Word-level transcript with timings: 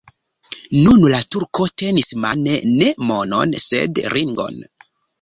Nun 0.77 1.05
la 1.15 1.19
turko 1.35 1.69
tenis 1.83 2.11
mane 2.25 2.57
ne 2.81 2.91
monon, 3.13 3.57
sed 3.71 4.05
ringon. 4.19 4.63